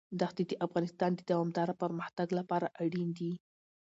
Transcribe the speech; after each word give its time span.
دښتې 0.21 0.43
د 0.47 0.53
افغانستان 0.65 1.11
د 1.15 1.21
دوامداره 1.31 1.73
پرمختګ 1.83 2.27
لپاره 2.39 2.67
اړین 2.83 3.09
دي. 3.19 3.31